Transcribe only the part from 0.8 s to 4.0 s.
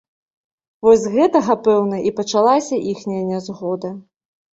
Вось з гэтага, пэўна, і пачалася іхняя нязгода.